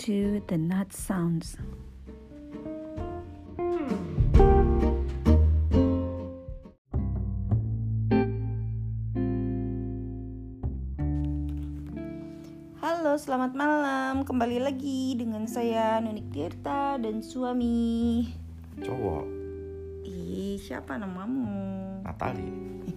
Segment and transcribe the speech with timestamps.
[0.00, 1.60] to the Nut Sounds.
[12.80, 14.24] Halo, selamat malam.
[14.24, 18.24] Kembali lagi dengan saya Nunik Tirta dan suami.
[18.80, 19.28] cowok
[20.08, 22.00] Ih, siapa namamu?
[22.08, 22.48] Natali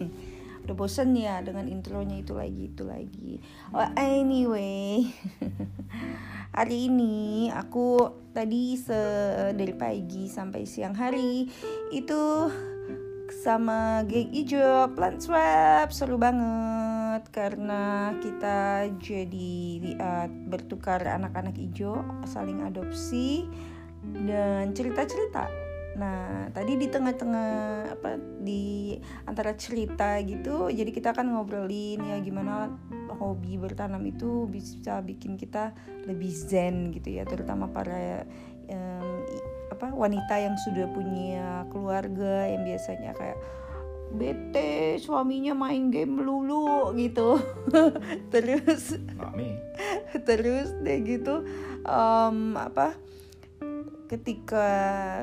[0.64, 3.44] Udah bosen ya dengan intronya itu lagi itu lagi.
[3.76, 5.04] Oh, anyway.
[6.54, 9.02] hari ini aku tadi se
[9.58, 11.50] dari pagi sampai siang hari
[11.90, 12.22] itu
[13.42, 17.26] sama geng ijo plant swap seru banget.
[17.34, 19.54] Karena kita jadi
[19.98, 23.50] uh, bertukar anak-anak ijo saling adopsi
[24.26, 25.63] dan cerita-cerita
[25.94, 27.52] Nah, tadi di tengah-tengah
[27.94, 28.98] apa di
[29.30, 32.74] antara cerita gitu, jadi kita kan ngobrolin ya gimana
[33.22, 35.70] hobi bertanam itu bisa bikin kita
[36.10, 38.26] lebih zen gitu ya, terutama para
[38.74, 39.22] um,
[39.70, 43.38] apa wanita yang sudah punya keluarga yang biasanya kayak
[44.14, 47.38] bete suaminya main game melulu gitu.
[48.34, 49.58] Terus Mami.
[50.22, 51.42] terus deh gitu
[51.84, 52.94] um, apa
[54.08, 54.68] ketika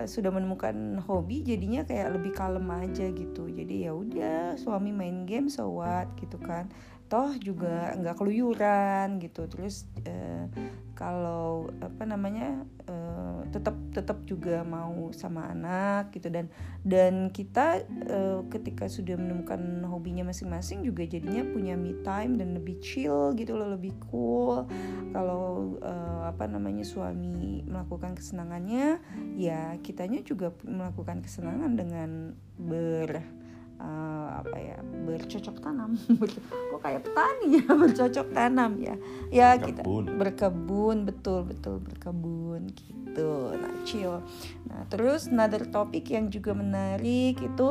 [0.09, 3.47] sudah menemukan hobi jadinya kayak lebih kalem aja gitu.
[3.47, 6.69] Jadi ya udah suami main game so what gitu kan
[7.11, 9.51] toh juga nggak keluyuran gitu.
[9.51, 10.47] Terus eh,
[10.95, 16.31] kalau apa namanya eh, tetap tetap juga mau sama anak gitu.
[16.31, 16.47] Dan
[16.87, 22.79] dan kita eh, ketika sudah menemukan hobinya masing-masing juga jadinya punya me time dan lebih
[22.79, 24.71] chill gitu loh lebih cool.
[25.11, 29.03] Kalau eh, apa namanya suami melakukan kesenangannya
[29.35, 33.40] ya kitanya juga melakukan kesenangan dengan ber
[33.81, 35.97] uh, apa ya bercocok tanam.
[36.71, 38.95] Kok kayak petani ya bercocok tanam ya?
[39.33, 40.05] Ya kita Berkebun.
[40.21, 43.57] berkebun betul betul berkebun gitu.
[43.57, 44.21] Nah chill.
[44.69, 47.69] Nah terus another topik yang juga menarik itu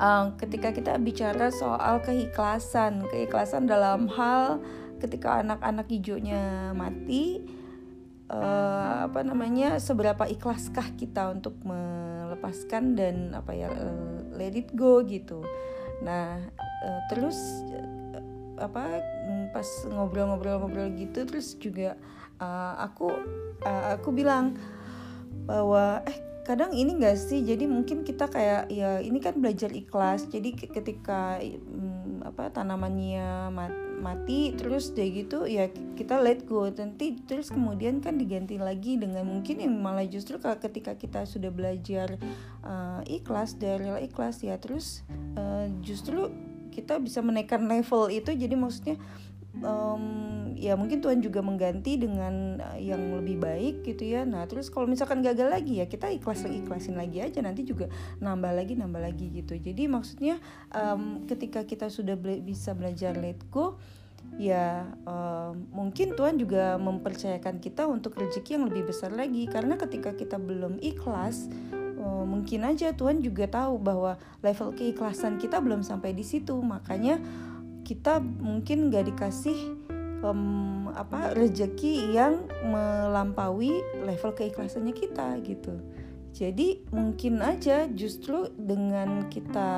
[0.00, 3.04] um, ketika kita bicara soal keikhlasan.
[3.12, 4.58] Keikhlasan dalam hal
[5.00, 7.40] ketika anak-anak hijaunya mati
[8.28, 11.56] uh, apa namanya seberapa ikhlaskah kita untuk
[12.30, 15.42] melepaskan dan apa ya uh, let it go gitu.
[16.06, 17.36] Nah uh, terus
[17.74, 18.22] uh,
[18.62, 21.98] apa mm, pas ngobrol-ngobrol-ngobrol gitu terus juga
[22.38, 23.10] uh, aku
[23.66, 24.54] uh, aku bilang
[25.50, 27.42] bahwa eh kadang ini enggak sih?
[27.42, 30.30] Jadi mungkin kita kayak ya ini kan belajar ikhlas.
[30.30, 36.66] Jadi ketika um, apa tanamannya mati mati terus deh gitu ya kita let go.
[36.66, 42.16] Nanti terus kemudian kan diganti lagi dengan mungkin yang malah justru ketika kita sudah belajar
[42.64, 45.04] uh, ikhlas dari ikhlas ya terus
[45.36, 46.32] uh, justru
[46.72, 48.32] kita bisa menaikkan level itu.
[48.32, 48.96] Jadi maksudnya
[49.58, 50.04] um,
[50.54, 54.22] ya mungkin Tuhan juga mengganti dengan yang lebih baik gitu ya.
[54.22, 57.42] Nah terus kalau misalkan gagal lagi ya kita ikhlas ikhlasin lagi aja.
[57.42, 57.90] Nanti juga
[58.22, 59.58] nambah lagi nambah lagi gitu.
[59.58, 60.38] Jadi maksudnya
[60.70, 63.80] um, ketika kita sudah bela bisa belajar let go
[64.36, 69.50] ya um, mungkin Tuhan juga mempercayakan kita untuk rezeki yang lebih besar lagi.
[69.50, 71.50] Karena ketika kita belum ikhlas
[71.98, 76.54] um, mungkin aja Tuhan juga tahu bahwa level keikhlasan kita belum sampai di situ.
[76.62, 77.18] Makanya
[77.84, 79.58] kita mungkin gak dikasih
[80.24, 85.80] um, apa rezeki yang melampaui level keikhlasannya kita gitu.
[86.30, 89.70] Jadi mungkin aja justru dengan kita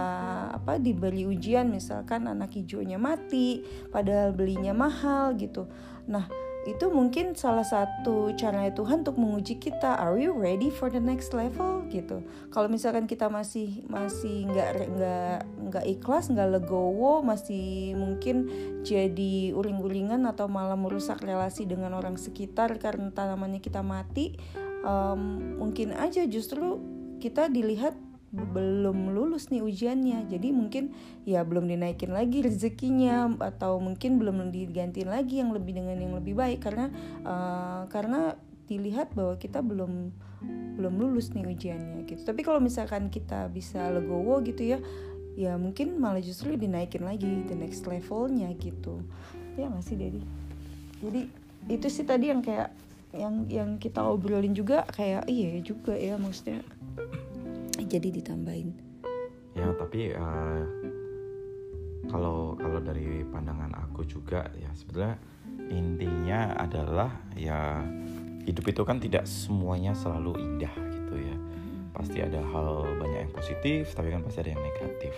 [0.52, 5.64] apa diberi ujian misalkan anak hijaunya mati padahal belinya mahal gitu.
[6.04, 6.28] Nah
[6.62, 11.34] itu mungkin salah satu cara Tuhan untuk menguji kita are you ready for the next
[11.34, 11.82] level?
[11.90, 12.22] Gitu.
[12.54, 15.38] Kalau misalkan kita masih masih nggak nggak
[15.70, 18.46] nggak ikhlas nggak legowo masih mungkin
[18.86, 24.38] jadi uring-uringan atau malah merusak relasi dengan orang sekitar karena tanamannya kita mati
[24.86, 26.78] um, mungkin aja justru
[27.18, 27.94] kita dilihat
[28.32, 30.26] belum lulus nih ujiannya.
[30.32, 30.96] Jadi mungkin
[31.28, 36.32] ya belum dinaikin lagi rezekinya atau mungkin belum digantiin lagi yang lebih dengan yang lebih
[36.32, 36.64] baik.
[36.64, 36.88] Karena
[37.22, 38.34] uh, karena
[38.66, 40.10] dilihat bahwa kita belum
[40.80, 42.24] belum lulus nih ujiannya gitu.
[42.24, 44.78] Tapi kalau misalkan kita bisa legowo gitu ya
[45.32, 49.04] ya mungkin malah justru dinaikin lagi the next levelnya gitu.
[49.60, 50.24] Ya nggak sih Dedi?
[51.04, 51.22] Jadi
[51.68, 52.72] itu sih tadi yang kayak
[53.12, 56.64] yang yang kita obrolin juga kayak iya juga ya maksudnya
[57.92, 58.72] jadi ditambahin?
[59.52, 60.64] Ya tapi uh,
[62.08, 65.20] kalau kalau dari pandangan aku juga ya sebetulnya
[65.68, 67.84] intinya adalah ya
[68.48, 71.36] hidup itu kan tidak semuanya selalu indah gitu ya.
[71.92, 75.14] Pasti ada hal banyak yang positif tapi kan pasti ada yang negatif.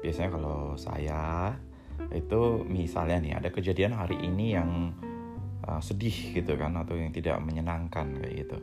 [0.00, 1.52] Biasanya kalau saya
[2.14, 4.96] itu misalnya nih ada kejadian hari ini yang
[5.66, 8.58] uh, sedih gitu kan atau yang tidak menyenangkan kayak gitu.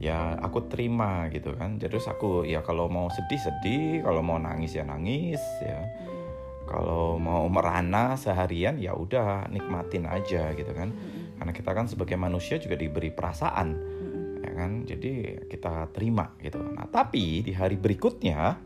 [0.00, 1.76] Ya aku terima gitu kan.
[1.76, 4.06] Terus aku ya kalau mau sedih sedih.
[4.06, 5.80] Kalau mau nangis ya nangis ya.
[6.70, 10.94] Kalau mau merana seharian ya udah nikmatin aja gitu kan.
[11.36, 13.68] Karena kita kan sebagai manusia juga diberi perasaan
[14.40, 14.86] ya kan.
[14.86, 16.62] Jadi kita terima gitu.
[16.62, 18.56] Nah tapi di hari berikutnya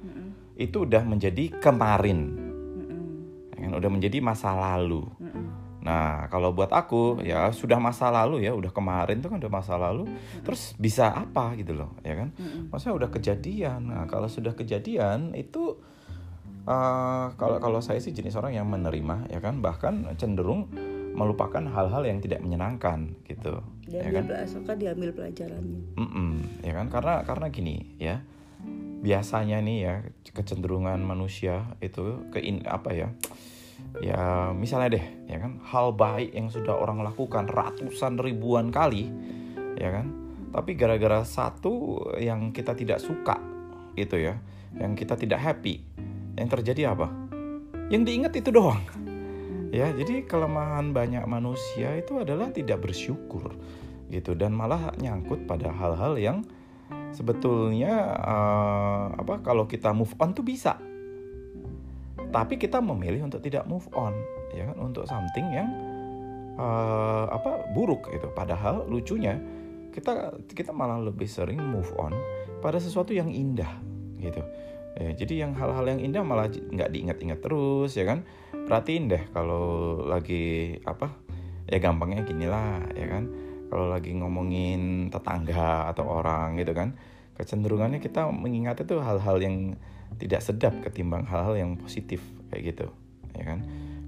[0.55, 2.21] itu udah menjadi kemarin.
[3.56, 5.09] Ya kan udah menjadi masa lalu
[5.84, 9.76] Nah, kalau buat aku ya sudah masa lalu ya, udah kemarin tuh kan udah masa
[9.76, 10.08] lalu.
[10.40, 12.32] Terus bisa apa gitu loh, ya kan?
[12.72, 13.92] Maksudnya udah kejadian.
[13.92, 15.76] Nah, kalau sudah kejadian itu
[16.64, 20.72] uh, kalau kalau saya sih jenis orang yang menerima ya kan, bahkan cenderung
[21.14, 23.62] melupakan hal-hal yang tidak menyenangkan gitu.
[23.87, 24.25] ya kan?
[24.34, 25.94] asalkan diambil pelajarannya.
[26.00, 26.32] Mm-mm,
[26.64, 26.87] ya kan?
[26.90, 28.25] Karena karena gini ya.
[29.04, 29.94] Biasanya nih ya
[30.32, 33.12] kecenderungan manusia itu ke in, apa ya?
[34.02, 35.62] Ya misalnya deh ya kan?
[35.62, 39.11] Hal baik yang sudah orang lakukan ratusan ribuan kali
[39.79, 40.11] ya kan?
[40.55, 43.38] Tapi gara-gara satu yang kita tidak suka
[43.94, 44.38] gitu ya
[44.75, 45.82] yang kita tidak happy
[46.35, 47.11] yang terjadi apa?
[47.91, 48.82] Yang diingat itu doang.
[49.75, 53.55] Ya jadi kelemahan banyak manusia itu adalah tidak bersyukur
[54.11, 54.35] gitu.
[54.38, 56.47] Dan malah nyangkut pada hal-hal yang
[57.14, 60.79] sebetulnya uh, apa kalau kita move on tuh bisa
[62.34, 64.10] tapi kita memilih untuk tidak move on
[64.50, 64.76] ya kan?
[64.82, 65.70] Untuk something yang
[66.58, 68.26] uh, apa buruk gitu.
[68.34, 69.38] Padahal lucunya
[69.94, 72.10] kita kita malah lebih sering move on
[72.58, 73.70] pada sesuatu yang indah
[74.19, 74.42] gitu.
[74.94, 78.26] Ya, jadi yang hal-hal yang indah malah nggak diingat-ingat terus ya kan?
[78.50, 81.14] Perhatiin deh kalau lagi apa
[81.70, 83.30] ya gampangnya gini lah ya kan?
[83.70, 86.98] Kalau lagi ngomongin tetangga atau orang gitu kan
[87.34, 89.75] kecenderungannya kita mengingat itu hal-hal yang
[90.19, 92.86] tidak sedap ketimbang hal-hal yang positif kayak gitu
[93.34, 93.60] ya kan?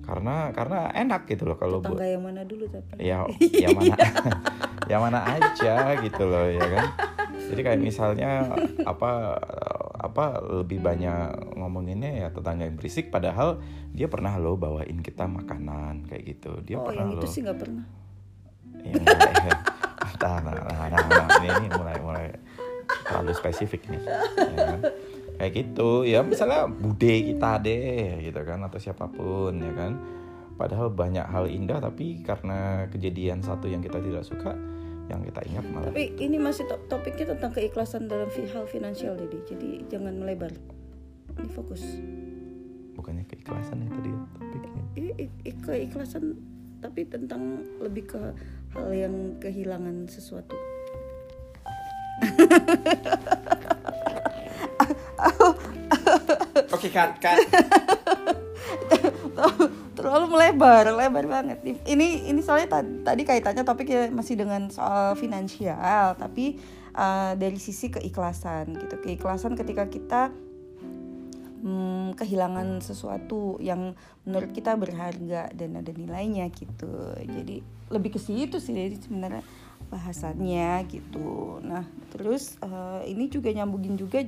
[0.06, 4.06] Karena karena enak gitu loh kalau buat yang mana dulu tapi ya yang mana
[4.90, 6.86] yang mana aja gitu loh ya kan?
[7.46, 8.54] Jadi kayak misalnya
[8.86, 9.42] apa
[9.96, 13.58] apa lebih banyak ngomonginnya ya tetangga yang berisik padahal
[13.90, 16.62] dia pernah lo bawain kita makanan kayak gitu.
[16.62, 17.84] Dia oh, pernah yang itu sih nggak pernah?
[18.86, 19.34] Ya, mulai,
[20.22, 22.26] nah, nah, nah, nah, nah, ini mulai mulai
[23.06, 24.80] terlalu spesifik nih ya kan?
[25.36, 25.90] kayak gitu.
[26.02, 29.98] Ya misalnya bude kita deh gitu kan atau siapa pun ya kan?
[30.56, 34.56] Padahal banyak hal indah tapi karena kejadian satu yang kita tidak suka
[35.06, 39.38] yang kita ingat malah tapi ini masih top topiknya tentang keikhlasan dalam hal finansial jadi
[39.46, 40.50] jadi jangan melebar.
[41.36, 41.84] Ini fokus.
[42.96, 45.28] Bukannya keikhlasan ya tadi ya topiknya ini
[45.60, 46.34] keikhlasan
[46.80, 48.20] tapi tentang lebih ke
[48.72, 50.56] hal yang kehilangan sesuatu
[56.72, 57.38] Oke, cut, cut.
[59.96, 61.58] terlalu melebar, lebar banget.
[61.64, 66.60] Ini ini soalnya tadi, kaitannya topiknya masih dengan soal finansial, tapi
[66.94, 68.96] uh, dari sisi keikhlasan gitu.
[69.02, 70.30] Keikhlasan ketika kita
[71.64, 77.16] hmm, kehilangan sesuatu yang menurut kita berharga dan ada nilainya gitu.
[77.18, 79.42] Jadi lebih ke situ sih sebenarnya
[79.88, 81.62] bahasannya gitu.
[81.62, 84.22] Nah, terus uh, ini juga nyambungin juga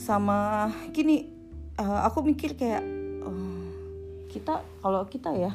[0.00, 1.28] sama gini
[1.76, 2.84] uh, aku mikir kayak
[3.24, 3.64] uh,
[4.32, 5.52] kita kalau kita ya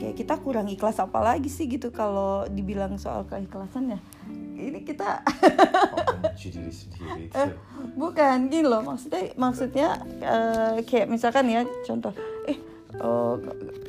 [0.00, 4.00] kayak kita kurang ikhlas apa lagi sih gitu kalau dibilang soal keikhlasan ya
[4.56, 5.20] ini kita
[8.00, 9.88] bukan gini loh maksudnya maksudnya
[10.24, 12.14] uh, kayak misalkan ya contoh
[12.48, 12.56] eh
[13.02, 13.36] uh,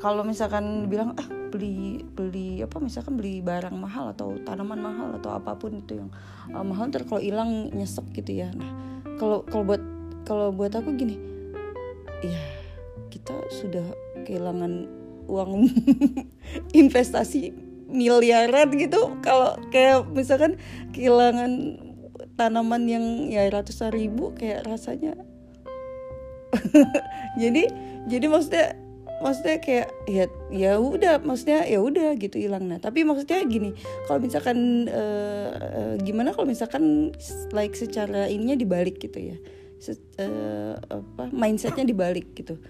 [0.03, 5.33] kalau misalkan bilang ah beli beli apa misalkan beli barang mahal atau tanaman mahal atau
[5.33, 6.13] apa pun itu yang
[6.53, 8.53] uh, mahal terus kalau hilang nyesek gitu ya.
[8.53, 9.81] Nah kalau kalau buat
[10.29, 11.17] kalau buat aku gini
[12.21, 12.37] ya
[13.09, 13.89] kita sudah
[14.29, 14.85] kehilangan
[15.25, 15.65] uang
[16.85, 17.57] investasi
[17.89, 19.17] miliaran gitu.
[19.25, 20.61] Kalau kayak misalkan
[20.93, 21.81] kehilangan
[22.37, 25.17] tanaman yang ya ratusan ribu kayak rasanya
[27.41, 27.65] jadi
[28.05, 28.77] jadi maksudnya
[29.17, 32.69] maksudnya kayak ya ya udah maksudnya ya udah gitu hilang.
[32.69, 33.73] Nah tapi maksudnya gini
[34.05, 37.13] kalau misalkan uh, uh, gimana kalau misalkan
[37.53, 39.37] like secara ininya dibalik gitu ya?
[39.81, 42.61] Se uh, apa mindsetnya dibalik gitu.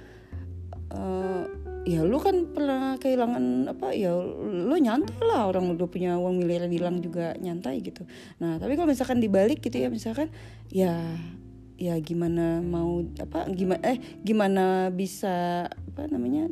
[0.88, 1.44] Uh,
[1.84, 5.52] ya lu kan pernah kehilangan apa ya lu nyantai lah.
[5.52, 8.08] Orang udah punya uang miliaran hilang juga nyantai gitu.
[8.40, 10.32] Nah tapi kalau misalkan dibalik gitu ya misalkan
[10.72, 10.96] ya
[11.78, 16.50] ya gimana mau apa gimana eh gimana bisa apa namanya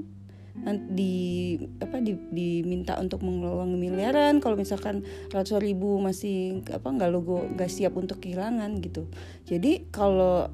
[0.90, 7.44] di apa di, diminta untuk mengelola miliaran kalau misalkan ratus ribu masih apa nggak logo
[7.54, 9.06] nggak siap untuk kehilangan gitu.
[9.46, 10.50] Jadi kalau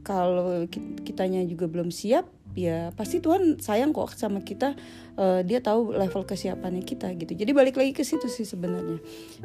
[0.00, 0.64] kalau
[1.04, 2.24] kitanya juga belum siap
[2.58, 4.74] ya pasti Tuhan sayang kok sama kita
[5.20, 7.32] uh, dia tahu level kesiapannya kita gitu.
[7.36, 8.98] Jadi balik lagi ke situ sih sebenarnya.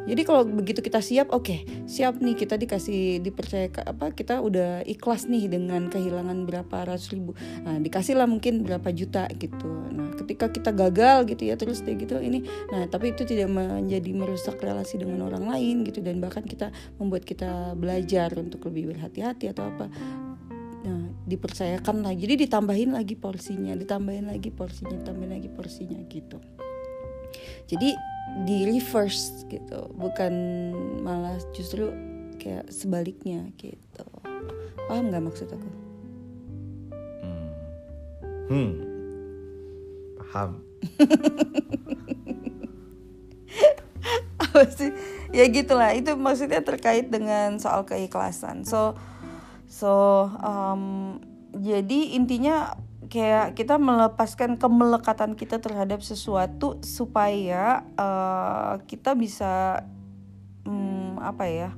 [0.05, 4.81] Jadi kalau begitu kita siap oke okay, siap nih kita dikasih dipercaya apa kita udah
[4.87, 7.37] ikhlas nih dengan kehilangan berapa ratus ribu.
[7.61, 9.69] Nah dikasih lah mungkin berapa juta gitu.
[9.91, 14.11] Nah ketika kita gagal gitu ya terus dia gitu ini nah tapi itu tidak menjadi
[14.15, 16.01] merusak relasi dengan orang lain gitu.
[16.01, 19.87] Dan bahkan kita membuat kita belajar untuk lebih berhati-hati atau apa
[21.25, 22.29] dipercayakan lagi.
[22.29, 26.37] Jadi ditambahin lagi porsinya, ditambahin lagi porsinya, ditambahin lagi porsinya gitu.
[27.65, 27.89] Jadi
[28.45, 30.33] di reverse gitu, bukan
[31.01, 31.89] malah justru
[32.37, 34.05] kayak sebaliknya gitu.
[34.85, 35.69] Paham nggak maksud aku?
[37.25, 37.49] Hmm,
[38.53, 38.71] hmm.
[40.21, 40.61] paham.
[44.45, 44.93] Apa sih?
[45.33, 45.91] Ya gitulah.
[45.97, 48.61] Itu maksudnya terkait dengan soal keikhlasan.
[48.63, 48.93] So
[49.75, 51.19] so um,
[51.51, 52.79] jadi intinya
[53.11, 59.83] kayak kita melepaskan kemelekatan kita terhadap sesuatu supaya uh, kita bisa
[60.63, 61.69] um, apa ya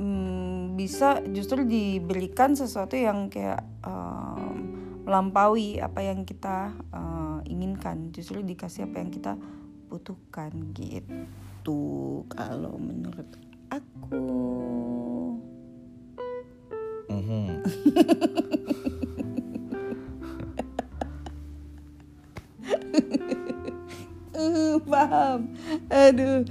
[0.00, 8.14] um, bisa justru diberikan sesuatu yang kayak um, melampaui apa yang kita uh, inginkan.
[8.14, 9.34] Justru dikasih apa yang kita
[9.90, 13.26] butuhkan gitu kalau menurut
[13.68, 14.22] aku
[17.10, 17.46] Mm-hmm.
[24.90, 25.38] paham.
[25.88, 26.44] Aduh.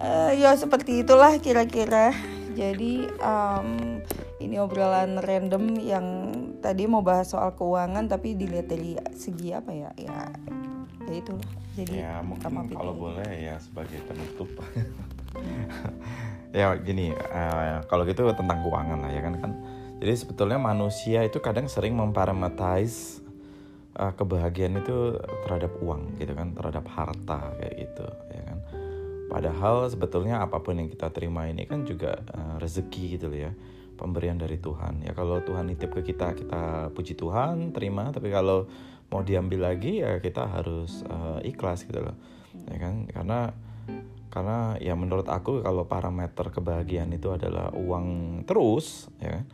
[0.00, 2.16] Uh, ya seperti itulah kira-kira.
[2.56, 4.00] Jadi um,
[4.40, 6.06] ini obrolan random yang
[6.64, 9.90] tadi mau bahas soal keuangan tapi dilihat dari segi apa ya?
[10.00, 10.32] Ya
[11.04, 11.50] ya itulah.
[11.76, 14.48] Jadi ya mungkin kalau boleh ya sebagai penutup.
[16.50, 19.38] Ya gini uh, kalau gitu tentang keuangan lah ya kan.
[19.38, 19.52] Kan
[20.00, 23.20] jadi sebetulnya manusia itu kadang sering memparameterize
[24.00, 28.58] uh, kebahagiaan itu terhadap uang gitu kan, terhadap harta kayak gitu ya kan.
[29.30, 33.54] Padahal sebetulnya apa pun yang kita terima ini kan juga uh, rezeki gitu ya,
[33.94, 35.06] pemberian dari Tuhan.
[35.06, 38.10] Ya kalau Tuhan nitip ke kita, kita puji Tuhan, terima.
[38.10, 38.66] Tapi kalau
[39.12, 42.16] mau diambil lagi ya kita harus uh, ikhlas gitu loh,
[42.72, 43.06] ya kan?
[43.06, 43.54] Karena
[44.30, 49.44] karena ya menurut aku kalau parameter kebahagiaan itu adalah uang terus, ya kan?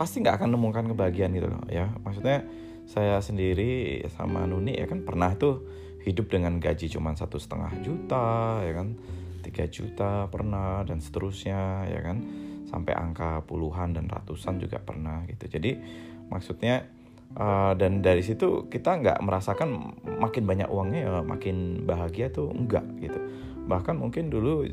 [0.00, 1.92] Pasti nggak akan nemukan kebahagiaan gitu loh ya.
[2.00, 2.48] Maksudnya
[2.88, 5.68] saya sendiri sama Nuni ya kan pernah tuh
[6.00, 8.96] hidup dengan gaji cuma satu setengah juta ya kan.
[9.44, 12.16] Tiga juta pernah dan seterusnya ya kan.
[12.64, 15.52] Sampai angka puluhan dan ratusan juga pernah gitu.
[15.52, 15.76] Jadi
[16.32, 16.88] maksudnya
[17.36, 22.88] uh, dan dari situ kita nggak merasakan makin banyak uangnya ya makin bahagia tuh enggak
[23.04, 23.20] gitu.
[23.68, 24.64] Bahkan mungkin dulu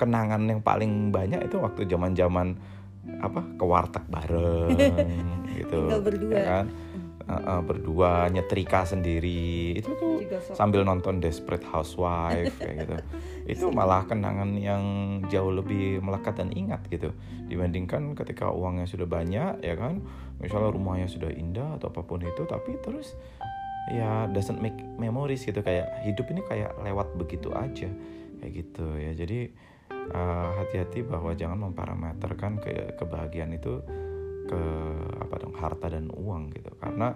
[0.00, 2.56] kenangan yang paling banyak itu waktu zaman zaman
[3.18, 4.70] apa ke warteg bareng
[5.58, 6.34] gitu Tinggal berdua.
[6.34, 6.66] ya kan?
[7.30, 9.78] Uh, uh, berdua nyetrika sendiri.
[9.78, 10.18] Itu tuh
[10.50, 12.94] sambil nonton Desperate Housewife kayak gitu.
[13.54, 14.82] Itu malah kenangan yang
[15.30, 17.14] jauh lebih melekat dan ingat gitu.
[17.46, 20.02] Dibandingkan ketika uangnya sudah banyak ya kan?
[20.42, 23.14] Misalnya rumahnya sudah indah atau apa pun itu tapi terus
[23.94, 25.62] ya doesn't make memories gitu.
[25.62, 27.86] Kayak hidup ini kayak lewat begitu aja
[28.42, 29.14] kayak gitu ya.
[29.14, 29.54] Jadi
[29.90, 33.82] eh, hati-hati bahwa jangan memparameterkan ke kebahagiaan itu
[34.50, 34.62] ke
[35.22, 36.70] apa dong harta dan uang gitu.
[36.78, 37.14] Karena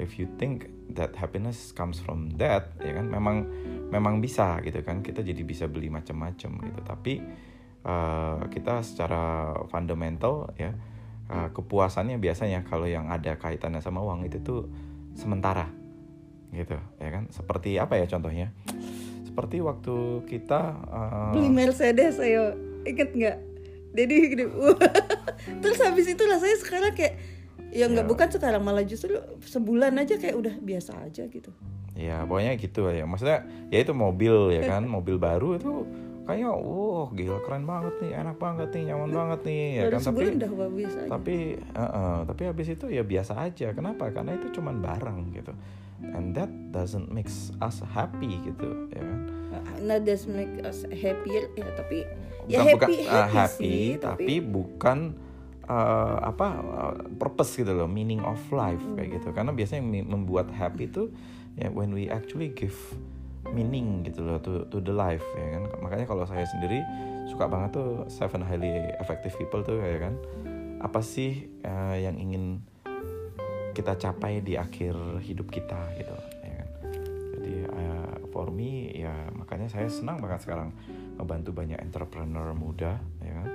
[0.00, 3.44] if you think that happiness comes from that ya kan memang
[3.92, 5.04] memang bisa gitu kan.
[5.04, 6.80] Kita jadi bisa beli macam-macam gitu.
[6.80, 7.14] Tapi
[7.84, 10.72] uh, kita secara fundamental ya
[11.28, 14.64] uh, kepuasannya biasanya kalau yang ada kaitannya sama uang itu tuh
[15.12, 15.68] sementara
[16.56, 17.28] gitu ya kan.
[17.28, 18.56] Seperti apa ya contohnya
[19.30, 20.60] seperti waktu kita
[20.90, 22.58] uh, beli Mercedes ayo.
[22.82, 23.38] Inget nggak?
[23.94, 24.44] Jadi gini
[25.62, 27.14] terus habis itu rasanya sekarang kayak
[27.70, 28.10] ya nggak ya.
[28.10, 29.14] bukan sekarang malah justru
[29.46, 31.54] sebulan aja kayak udah biasa aja gitu.
[31.94, 34.82] Ya pokoknya gitu ya maksudnya ya itu mobil ya kan?
[34.94, 35.86] Mobil baru itu
[36.26, 40.00] kayaknya wow gila keren banget nih enak banget nih nyaman banget nih ya kan?
[40.02, 41.10] Tapi udah biasa aja.
[41.10, 43.70] tapi uh, uh, tapi habis itu ya biasa aja.
[43.70, 44.10] Kenapa?
[44.10, 45.54] Karena itu cuman barang gitu
[46.02, 49.20] and that doesn't makes us happy gitu ya kan?
[49.80, 52.04] Not doesn't make us happier ya tapi
[52.46, 54.98] bukan, ya happy bukan, uh, happy, happy sih, tapi, tapi bukan
[55.70, 58.98] uh, apa uh, purpose gitu loh meaning of life hmm.
[58.98, 59.28] kayak gitu.
[59.30, 61.08] Karena biasanya yang membuat happy itu
[61.58, 62.76] ya when we actually give
[63.50, 65.62] meaning gitu loh to to the life ya kan?
[65.80, 66.82] Makanya kalau saya sendiri
[67.30, 70.14] suka banget tuh seven highly effective people tuh ya kan?
[70.80, 72.64] Apa sih uh, yang ingin
[73.72, 76.68] kita capai di akhir hidup kita gitu ya kan?
[77.38, 80.74] Jadi uh, for me ya makanya saya senang banget sekarang
[81.16, 83.48] membantu banyak entrepreneur muda ya kan?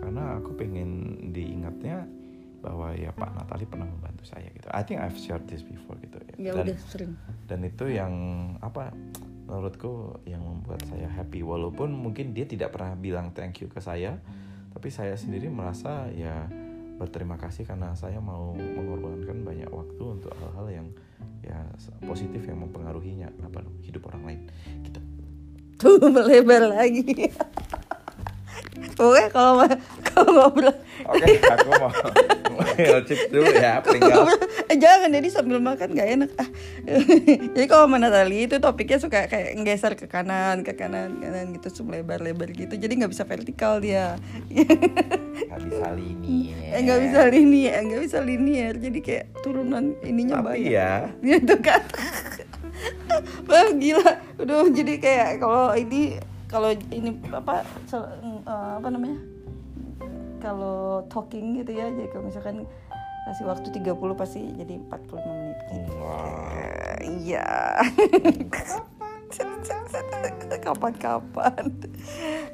[0.00, 0.90] Karena aku pengen
[1.30, 2.08] diingatnya
[2.60, 4.68] bahwa ya Pak Natali pernah membantu saya gitu.
[4.68, 7.12] I think I've shared this before gitu ya dan udah sering.
[7.48, 8.12] dan itu yang
[8.60, 8.92] apa
[9.48, 11.40] menurutku yang membuat saya happy.
[11.40, 14.20] Walaupun mungkin dia tidak pernah bilang thank you ke saya
[14.70, 16.46] tapi saya sendiri merasa ya
[17.00, 20.86] berterima kasih karena saya mau mengorbankan banyak waktu untuk hal-hal yang
[21.40, 21.56] ya
[22.04, 24.40] positif yang mempengaruhinya apa hidup orang lain?
[24.84, 25.00] Gitu.
[25.80, 27.08] Tuh melebar lagi.
[29.00, 29.64] Pokoknya kalau
[30.04, 30.76] kalau ngobrol.
[31.08, 31.88] Oke aku mau
[33.06, 34.24] chips dulu ya pringgal
[34.70, 36.30] eh, jangan jadi sambil makan gak enak.
[36.38, 36.48] Ah.
[37.58, 41.66] jadi kalau sama Natali itu topiknya suka kayak nggeser ke kanan ke kanan kanan gitu
[41.70, 42.78] terus lebar-lebar gitu.
[42.78, 44.14] Jadi nggak bisa vertikal dia.
[45.50, 50.62] Nggak bisa lini eh nggak bisa linear nggak bisa linear jadi kayak turunan ininya tapi
[50.62, 50.70] banyak.
[50.70, 51.10] ya.
[51.18, 51.82] Gitu kan.
[53.50, 54.10] Wah gila.
[54.38, 58.06] Udah jadi kayak kalau ini Kalau ini apa eh,
[58.78, 59.18] Apa namanya
[60.40, 62.64] Kalau talking gitu ya Jadi kalau misalkan
[63.20, 65.58] Kasih waktu 30 pasti jadi 45 menit.
[65.68, 65.92] Gitu.
[66.00, 66.96] wow.
[67.04, 67.48] Iya.
[70.64, 71.64] Kapan-kapan.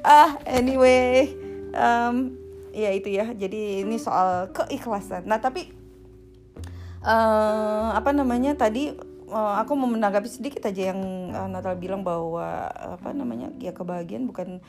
[0.03, 1.31] Ah anyway
[1.71, 2.35] um,
[2.75, 3.31] Ya itu ya.
[3.31, 5.25] Jadi ini soal keikhlasan.
[5.25, 5.71] Nah tapi
[7.01, 8.91] eh apa namanya tadi
[9.31, 14.27] eh, aku mau menanggapi sedikit aja yang eh, Natal bilang bahwa apa namanya ya kebahagiaan
[14.27, 14.59] bukan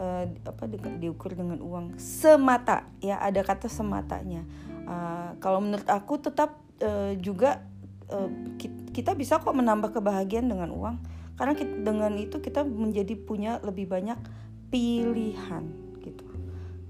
[0.00, 2.88] eh, apa di- diukur dengan uang semata.
[3.04, 4.48] Ya ada kata sematanya.
[4.88, 7.60] Eh, kalau menurut aku tetap eh, juga
[8.58, 10.96] ki- kita bisa kok menambah kebahagiaan dengan uang.
[11.38, 14.18] Karena kita, dengan itu kita menjadi punya lebih banyak
[14.68, 15.64] pilihan
[16.02, 16.24] gitu.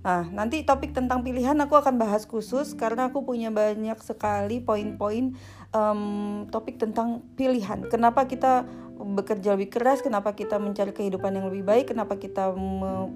[0.01, 5.37] Nah, nanti topik tentang pilihan aku akan bahas khusus karena aku punya banyak sekali poin-poin
[5.77, 6.03] em,
[6.49, 7.85] topik tentang pilihan.
[7.93, 8.65] Kenapa kita
[9.01, 10.05] bekerja lebih keras?
[10.05, 11.97] Kenapa kita mencari kehidupan yang lebih baik?
[11.97, 12.53] Kenapa kita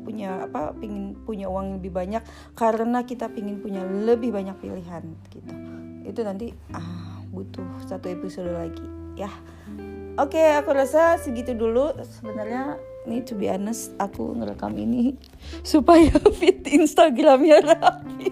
[0.05, 0.73] punya apa?
[0.77, 2.23] Pingin punya uang yang lebih banyak?
[2.57, 5.53] Karena kita pingin punya lebih banyak pilihan gitu.
[6.09, 8.87] Itu nanti ah butuh satu episode lagi
[9.19, 9.31] ya.
[10.15, 11.91] Oke, aku rasa segitu dulu.
[12.07, 15.19] Sebenarnya nih to be honest, aku ngerekam ini
[15.67, 18.31] supaya fit Instagramnya rapi.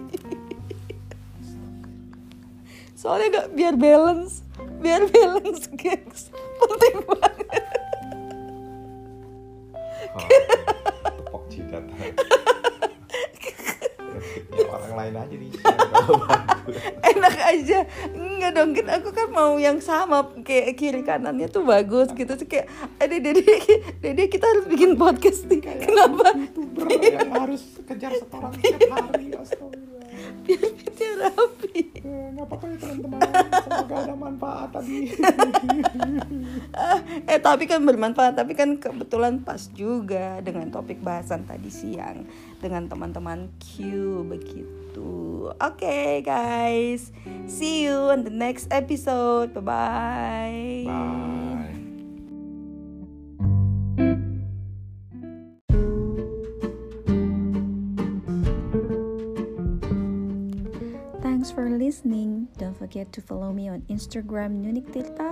[2.95, 4.47] Soalnya gak biar balance,
[4.79, 7.32] biar balance guys, penting banget.
[10.13, 10.21] Oh,
[11.17, 11.83] tepok jidat.
[14.53, 15.47] Ya, orang lain aja di
[17.03, 17.79] Enak aja,
[18.13, 22.33] enggak dong kan aku kan mau yang sama kayak kiri kanannya tuh bagus gitu.
[22.37, 22.69] Sih kayak,
[23.01, 23.41] ada dede,
[23.99, 25.61] dede kita harus bikin podcast nih.
[25.61, 26.37] Kenapa?
[26.37, 30.07] youtuber yang harus kejar setoran setiap hari astagfirullah.
[30.45, 31.81] Biar rapi.
[32.03, 33.19] Eh, nggak apa-apa ya teman-teman
[33.63, 35.07] semoga ada manfaat tadi
[37.31, 42.27] eh tapi kan bermanfaat tapi kan kebetulan pas juga dengan topik bahasan tadi siang
[42.59, 43.79] dengan teman-teman Q
[44.27, 45.47] begitu.
[45.55, 47.15] Oke guys,
[47.47, 49.55] see you on the next episode.
[49.55, 50.83] Bye bye.
[50.83, 51.42] bye
[62.83, 65.31] forget to follow me on Instagram Nunik Tirta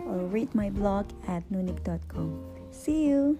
[0.00, 2.34] or read my blog at nunik.com.
[2.72, 3.38] See you.